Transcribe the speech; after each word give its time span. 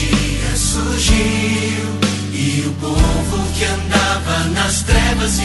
dia 0.00 0.56
surgiu 0.56 1.84
e 2.32 2.64
o 2.66 2.72
povo 2.80 3.52
que 3.52 3.64
andava 3.64 4.44
nas 4.54 4.82
trevas 4.82 5.38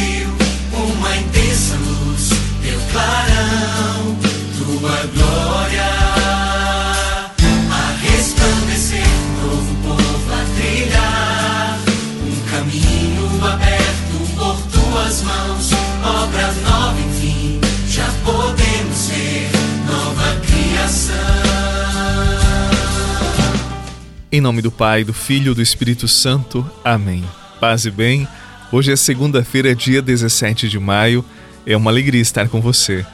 Em 24.36 24.42
nome 24.42 24.62
do 24.62 24.70
Pai, 24.70 25.06
do 25.06 25.14
Filho 25.14 25.54
e 25.54 25.56
do 25.56 25.62
Espírito 25.62 26.10
Santo. 26.10 26.70
Amém. 26.84 27.24
Paz 27.58 27.86
e 27.86 27.90
bem. 27.90 28.28
Hoje 28.70 28.92
é 28.92 28.96
segunda-feira, 28.98 29.74
dia 29.74 30.02
17 30.02 30.68
de 30.68 30.78
maio. 30.78 31.24
É 31.66 31.78
uma 31.78 31.90
alegria 31.90 32.22
estar 32.22 32.50
com 32.50 32.60
você. 32.60 33.06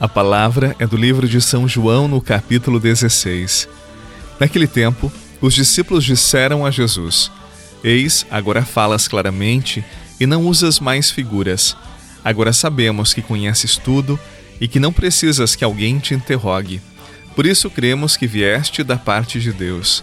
A 0.00 0.08
palavra 0.08 0.74
é 0.78 0.86
do 0.86 0.96
livro 0.96 1.28
de 1.28 1.38
São 1.42 1.68
João, 1.68 2.08
no 2.08 2.18
capítulo 2.18 2.80
16. 2.80 3.68
Naquele 4.40 4.66
tempo, 4.66 5.12
os 5.38 5.52
discípulos 5.52 6.02
disseram 6.02 6.64
a 6.64 6.70
Jesus: 6.70 7.30
Eis, 7.84 8.24
agora 8.30 8.64
falas 8.64 9.06
claramente 9.06 9.84
e 10.18 10.24
não 10.24 10.46
usas 10.46 10.80
mais 10.80 11.10
figuras. 11.10 11.76
Agora 12.24 12.54
sabemos 12.54 13.12
que 13.12 13.20
conheces 13.20 13.76
tudo 13.76 14.18
e 14.58 14.66
que 14.66 14.80
não 14.80 14.94
precisas 14.94 15.54
que 15.54 15.62
alguém 15.62 15.98
te 15.98 16.14
interrogue. 16.14 16.80
Por 17.36 17.44
isso 17.44 17.68
cremos 17.68 18.16
que 18.16 18.26
vieste 18.26 18.82
da 18.82 18.96
parte 18.96 19.38
de 19.38 19.52
Deus. 19.52 20.02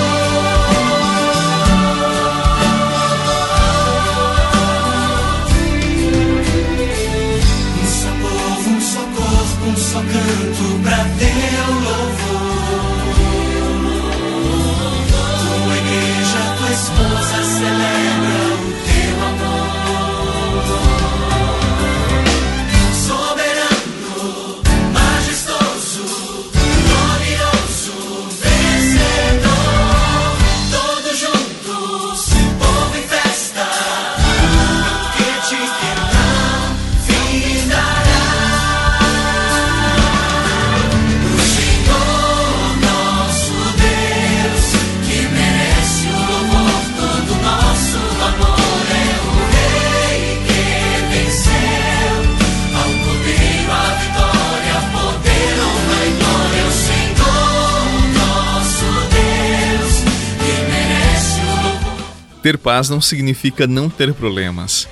Ter 62.41 62.57
paz 62.57 62.89
não 62.89 62.99
significa 62.99 63.67
não 63.67 63.89
ter 63.89 64.13
problemas. 64.13 64.87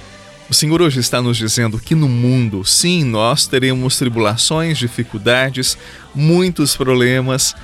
O 0.49 0.53
Senhor 0.53 0.81
hoje 0.81 0.99
está 0.99 1.21
nos 1.21 1.37
dizendo 1.37 1.79
que 1.79 1.93
no 1.93 2.09
mundo, 2.09 2.65
sim, 2.65 3.03
nós 3.03 3.45
teremos 3.45 3.97
tribulações, 3.97 4.77
dificuldades, 4.77 5.77
muitos 6.13 6.75
problemas, 6.75 7.55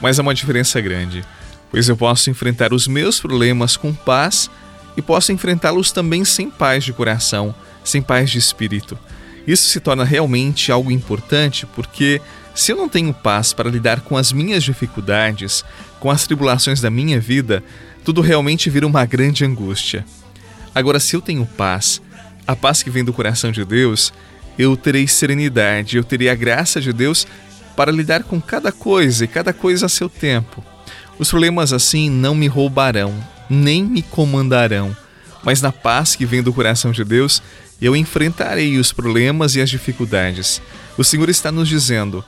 mas 0.00 0.18
há 0.18 0.22
uma 0.22 0.34
diferença 0.34 0.80
grande, 0.80 1.24
pois 1.70 1.88
eu 1.88 1.96
posso 1.96 2.30
enfrentar 2.30 2.72
os 2.72 2.88
meus 2.88 3.20
problemas 3.20 3.76
com 3.76 3.94
paz 3.94 4.50
e 4.96 5.02
posso 5.02 5.32
enfrentá-los 5.32 5.92
também 5.92 6.24
sem 6.24 6.50
paz 6.50 6.84
de 6.84 6.92
coração, 6.92 7.54
sem 7.84 8.02
paz 8.02 8.30
de 8.30 8.38
espírito. 8.38 8.98
Isso 9.46 9.68
se 9.68 9.80
torna 9.80 10.04
realmente 10.04 10.70
algo 10.70 10.90
importante 10.90 11.64
porque 11.66 12.20
se 12.54 12.72
eu 12.72 12.76
não 12.76 12.88
tenho 12.88 13.14
paz 13.14 13.52
para 13.52 13.70
lidar 13.70 14.00
com 14.00 14.16
as 14.16 14.32
minhas 14.32 14.62
dificuldades, 14.62 15.64
com 15.98 16.10
as 16.10 16.26
tribulações 16.26 16.80
da 16.80 16.90
minha 16.90 17.20
vida, 17.20 17.62
tudo 18.04 18.20
realmente 18.20 18.68
vira 18.68 18.86
uma 18.86 19.04
grande 19.04 19.44
angústia. 19.44 20.04
Agora, 20.74 20.98
se 20.98 21.14
eu 21.14 21.20
tenho 21.20 21.46
paz, 21.46 22.00
a 22.46 22.56
paz 22.56 22.82
que 22.82 22.90
vem 22.90 23.04
do 23.04 23.12
coração 23.12 23.52
de 23.52 23.64
Deus, 23.64 24.12
eu 24.58 24.76
terei 24.76 25.06
serenidade, 25.06 25.96
eu 25.96 26.04
terei 26.04 26.28
a 26.28 26.34
graça 26.34 26.80
de 26.80 26.92
Deus 26.92 27.26
para 27.76 27.92
lidar 27.92 28.24
com 28.24 28.40
cada 28.40 28.72
coisa 28.72 29.24
e 29.24 29.28
cada 29.28 29.52
coisa 29.52 29.86
a 29.86 29.88
seu 29.88 30.08
tempo. 30.08 30.64
Os 31.18 31.30
problemas 31.30 31.72
assim 31.72 32.10
não 32.10 32.34
me 32.34 32.46
roubarão, 32.46 33.14
nem 33.48 33.84
me 33.84 34.02
comandarão, 34.02 34.96
mas 35.44 35.60
na 35.60 35.72
paz 35.72 36.16
que 36.16 36.26
vem 36.26 36.42
do 36.42 36.52
coração 36.52 36.90
de 36.90 37.04
Deus, 37.04 37.42
eu 37.80 37.96
enfrentarei 37.96 38.78
os 38.78 38.92
problemas 38.92 39.56
e 39.56 39.60
as 39.60 39.70
dificuldades. 39.70 40.60
O 40.96 41.04
Senhor 41.04 41.28
está 41.28 41.50
nos 41.50 41.68
dizendo: 41.68 42.24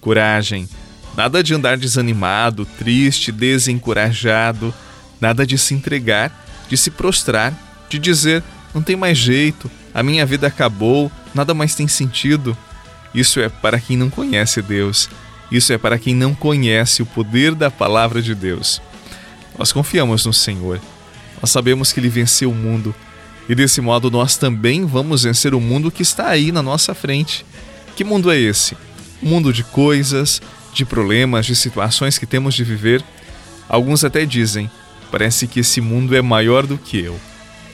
coragem, 0.00 0.68
nada 1.16 1.42
de 1.42 1.54
andar 1.54 1.76
desanimado, 1.76 2.64
triste, 2.64 3.30
desencorajado 3.30 4.74
Nada 5.20 5.46
de 5.46 5.58
se 5.58 5.74
entregar, 5.74 6.32
de 6.68 6.76
se 6.76 6.90
prostrar, 6.90 7.52
de 7.88 7.98
dizer: 7.98 8.42
não 8.74 8.82
tem 8.82 8.96
mais 8.96 9.18
jeito, 9.18 9.70
a 9.94 10.02
minha 10.02 10.24
vida 10.24 10.46
acabou, 10.46 11.10
nada 11.34 11.54
mais 11.54 11.74
tem 11.74 11.88
sentido. 11.88 12.56
Isso 13.14 13.40
é 13.40 13.48
para 13.48 13.80
quem 13.80 13.96
não 13.96 14.10
conhece 14.10 14.62
Deus. 14.62 15.08
Isso 15.50 15.72
é 15.72 15.78
para 15.78 15.98
quem 15.98 16.14
não 16.14 16.34
conhece 16.34 17.02
o 17.02 17.06
poder 17.06 17.54
da 17.54 17.70
palavra 17.70 18.20
de 18.20 18.34
Deus. 18.34 18.82
Nós 19.58 19.72
confiamos 19.72 20.26
no 20.26 20.32
Senhor. 20.32 20.80
Nós 21.40 21.50
sabemos 21.50 21.90
que 21.90 22.00
Ele 22.00 22.08
venceu 22.08 22.50
o 22.50 22.54
mundo. 22.54 22.94
E 23.48 23.54
desse 23.54 23.80
modo 23.80 24.10
nós 24.10 24.36
também 24.36 24.84
vamos 24.84 25.22
vencer 25.22 25.54
o 25.54 25.60
mundo 25.60 25.90
que 25.90 26.02
está 26.02 26.28
aí 26.28 26.52
na 26.52 26.62
nossa 26.62 26.94
frente. 26.94 27.46
Que 27.96 28.04
mundo 28.04 28.30
é 28.30 28.38
esse? 28.38 28.76
Um 29.22 29.30
mundo 29.30 29.52
de 29.52 29.64
coisas, 29.64 30.42
de 30.74 30.84
problemas, 30.84 31.46
de 31.46 31.56
situações 31.56 32.18
que 32.18 32.26
temos 32.26 32.54
de 32.54 32.62
viver. 32.62 33.02
Alguns 33.68 34.04
até 34.04 34.26
dizem: 34.26 34.70
Parece 35.10 35.46
que 35.46 35.60
esse 35.60 35.80
mundo 35.80 36.14
é 36.14 36.22
maior 36.22 36.66
do 36.66 36.76
que 36.76 36.98
eu. 36.98 37.18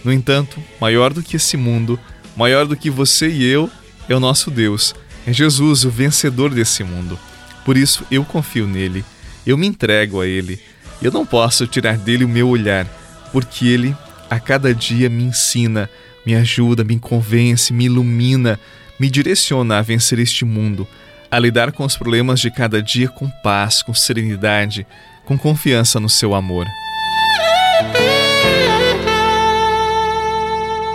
No 0.04 0.12
entanto, 0.12 0.62
maior 0.80 1.12
do 1.12 1.22
que 1.22 1.36
esse 1.36 1.56
mundo, 1.56 1.98
maior 2.36 2.66
do 2.66 2.76
que 2.76 2.90
você 2.90 3.28
e 3.28 3.44
eu, 3.44 3.70
é 4.08 4.14
o 4.14 4.20
nosso 4.20 4.50
Deus. 4.50 4.94
É 5.26 5.32
Jesus, 5.32 5.84
o 5.84 5.90
vencedor 5.90 6.50
desse 6.50 6.84
mundo. 6.84 7.18
Por 7.64 7.76
isso 7.76 8.04
eu 8.10 8.24
confio 8.24 8.66
nele, 8.66 9.04
eu 9.46 9.56
me 9.56 9.66
entrego 9.66 10.20
a 10.20 10.26
ele. 10.26 10.60
Eu 11.02 11.10
não 11.10 11.24
posso 11.24 11.66
tirar 11.66 11.96
dele 11.96 12.24
o 12.24 12.28
meu 12.28 12.48
olhar, 12.48 12.86
porque 13.32 13.66
ele 13.66 13.96
a 14.30 14.38
cada 14.38 14.74
dia 14.74 15.08
me 15.08 15.24
ensina, 15.24 15.88
me 16.24 16.34
ajuda, 16.34 16.84
me 16.84 16.98
convence, 16.98 17.72
me 17.72 17.86
ilumina, 17.86 18.58
me 18.98 19.10
direciona 19.10 19.78
a 19.78 19.82
vencer 19.82 20.18
este 20.18 20.44
mundo, 20.44 20.86
a 21.30 21.38
lidar 21.38 21.72
com 21.72 21.84
os 21.84 21.96
problemas 21.96 22.40
de 22.40 22.50
cada 22.50 22.82
dia 22.82 23.08
com 23.08 23.28
paz, 23.42 23.82
com 23.82 23.92
serenidade, 23.92 24.86
com 25.24 25.36
confiança 25.36 25.98
no 25.98 26.08
seu 26.08 26.34
amor. 26.34 26.66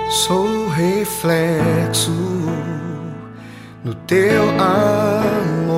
Sou 0.09 0.67
reflexo 0.69 2.11
no 3.83 3.93
teu 4.07 4.49
amor 4.59 5.77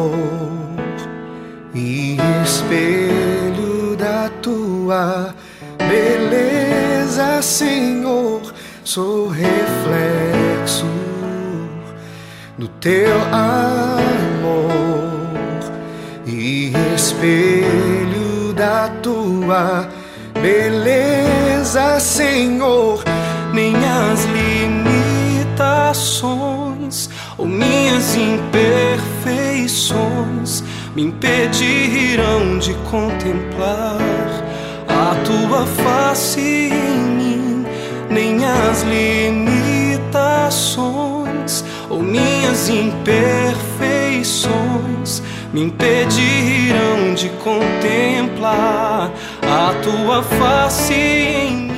e 1.75 2.17
espelho 2.41 3.97
da 3.97 4.29
tua 4.41 5.35
beleza, 5.77 7.41
Senhor. 7.41 8.41
Sou 8.85 9.27
reflexo 9.27 10.85
no 12.57 12.69
teu 12.69 13.17
amor 13.33 14.61
e 16.25 16.71
espelho 16.95 18.53
da 18.53 18.87
tua 19.01 19.89
beleza 20.41 21.99
Senhor, 21.99 23.03
nem 23.53 23.75
as 23.75 24.25
limitações 24.25 27.09
ou 27.38 27.45
minhas 27.45 28.15
imperfeições 28.15 30.63
me 30.95 31.03
impedirão 31.03 32.57
de 32.59 32.74
contemplar 32.89 34.00
a 34.88 35.15
tua 35.25 35.65
face 35.65 36.39
em 36.39 36.98
mim, 37.18 37.65
nem 38.09 38.45
as 38.45 38.83
limitações 38.83 41.65
ou 41.89 42.01
minhas 42.01 42.69
imperfeições 42.69 45.21
me 45.53 45.63
impedirão 45.63 47.13
de 47.15 47.27
contemplar 47.44 49.12
a 49.42 49.74
tua 49.83 50.24
face 50.24 50.94
em 50.94 51.65
mim. 51.65 51.70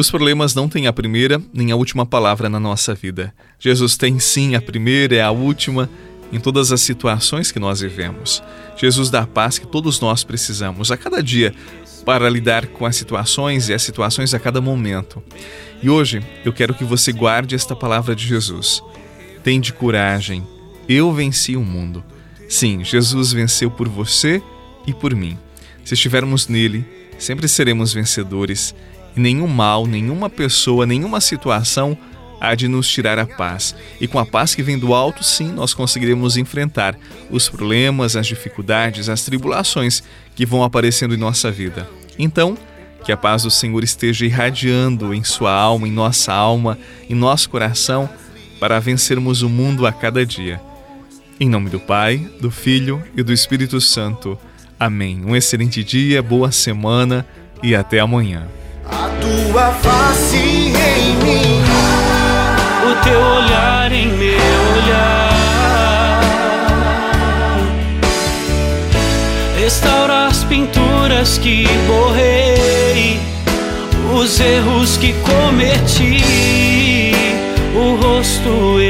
Os 0.00 0.10
problemas 0.10 0.54
não 0.54 0.66
têm 0.66 0.86
a 0.86 0.94
primeira 0.94 1.42
nem 1.52 1.72
a 1.72 1.76
última 1.76 2.06
palavra 2.06 2.48
na 2.48 2.58
nossa 2.58 2.94
vida. 2.94 3.34
Jesus 3.58 3.98
tem 3.98 4.18
sim 4.18 4.54
a 4.54 4.62
primeira 4.62 5.16
e 5.16 5.20
a 5.20 5.30
última 5.30 5.90
em 6.32 6.40
todas 6.40 6.72
as 6.72 6.80
situações 6.80 7.52
que 7.52 7.58
nós 7.58 7.80
vivemos. 7.80 8.42
Jesus 8.78 9.10
dá 9.10 9.20
a 9.20 9.26
paz 9.26 9.58
que 9.58 9.66
todos 9.66 10.00
nós 10.00 10.24
precisamos 10.24 10.90
a 10.90 10.96
cada 10.96 11.22
dia 11.22 11.54
para 12.02 12.30
lidar 12.30 12.68
com 12.68 12.86
as 12.86 12.96
situações 12.96 13.68
e 13.68 13.74
as 13.74 13.82
situações 13.82 14.32
a 14.32 14.38
cada 14.38 14.58
momento. 14.58 15.22
E 15.82 15.90
hoje 15.90 16.22
eu 16.46 16.52
quero 16.54 16.72
que 16.72 16.82
você 16.82 17.12
guarde 17.12 17.54
esta 17.54 17.76
palavra 17.76 18.16
de 18.16 18.26
Jesus. 18.26 18.82
Tende 19.44 19.70
coragem. 19.70 20.42
Eu 20.88 21.12
venci 21.12 21.58
o 21.58 21.62
mundo. 21.62 22.02
Sim, 22.48 22.82
Jesus 22.82 23.34
venceu 23.34 23.70
por 23.70 23.86
você 23.86 24.42
e 24.86 24.94
por 24.94 25.14
mim. 25.14 25.36
Se 25.84 25.92
estivermos 25.92 26.48
nele, 26.48 26.86
sempre 27.18 27.46
seremos 27.46 27.92
vencedores 27.92 28.74
e 29.16 29.20
nenhum 29.20 29.46
mal, 29.46 29.86
nenhuma 29.86 30.30
pessoa, 30.30 30.86
nenhuma 30.86 31.20
situação 31.20 31.96
há 32.40 32.54
de 32.54 32.66
nos 32.66 32.88
tirar 32.88 33.18
a 33.18 33.26
paz. 33.26 33.74
E 34.00 34.08
com 34.08 34.18
a 34.18 34.24
paz 34.24 34.54
que 34.54 34.62
vem 34.62 34.78
do 34.78 34.94
alto, 34.94 35.22
sim, 35.22 35.52
nós 35.52 35.74
conseguiremos 35.74 36.36
enfrentar 36.36 36.96
os 37.30 37.48
problemas, 37.48 38.16
as 38.16 38.26
dificuldades, 38.26 39.08
as 39.08 39.22
tribulações 39.22 40.02
que 40.34 40.46
vão 40.46 40.64
aparecendo 40.64 41.14
em 41.14 41.18
nossa 41.18 41.50
vida. 41.50 41.88
Então, 42.18 42.56
que 43.04 43.12
a 43.12 43.16
paz 43.16 43.42
do 43.42 43.50
Senhor 43.50 43.82
esteja 43.84 44.24
irradiando 44.24 45.12
em 45.14 45.22
sua 45.22 45.52
alma, 45.52 45.86
em 45.86 45.92
nossa 45.92 46.32
alma, 46.32 46.78
em 47.08 47.14
nosso 47.14 47.50
coração, 47.50 48.08
para 48.58 48.80
vencermos 48.80 49.42
o 49.42 49.48
mundo 49.48 49.86
a 49.86 49.92
cada 49.92 50.24
dia. 50.24 50.60
Em 51.38 51.48
nome 51.48 51.70
do 51.70 51.80
Pai, 51.80 52.18
do 52.40 52.50
Filho 52.50 53.02
e 53.16 53.22
do 53.22 53.32
Espírito 53.32 53.80
Santo. 53.80 54.38
Amém. 54.78 55.22
Um 55.24 55.34
excelente 55.34 55.82
dia, 55.82 56.22
boa 56.22 56.52
semana 56.52 57.26
e 57.62 57.74
até 57.74 57.98
amanhã. 57.98 58.46
A 58.92 59.08
tua 59.20 59.72
face 59.72 60.36
em 60.36 61.16
mim, 61.24 61.62
o 62.90 63.04
teu 63.04 63.20
olhar 63.20 63.92
em 63.92 64.08
meu 64.08 64.36
olhar. 64.76 65.30
Restaura 69.58 70.26
as 70.26 70.44
pinturas 70.44 71.38
que 71.38 71.66
borrei, 71.86 73.20
os 74.12 74.40
erros 74.40 74.96
que 74.96 75.12
cometi, 75.14 76.22
o 77.74 77.96
rosto. 77.96 78.89